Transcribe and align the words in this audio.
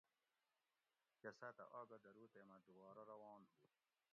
کٞہ 1.19 1.31
ساٞتہ 1.39 1.65
آگہ 1.79 1.97
درُو 2.03 2.25
تے 2.33 2.41
مٞہ 2.47 2.59
دوبارہ 2.75 3.03
روان 3.11 3.41
ہُو 3.47 3.53